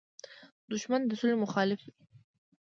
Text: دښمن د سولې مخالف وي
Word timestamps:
دښمن 0.71 1.01
د 1.07 1.11
سولې 1.19 1.35
مخالف 1.43 1.79
وي 1.83 1.93